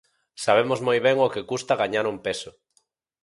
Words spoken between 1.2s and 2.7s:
o que custa gañar un peso.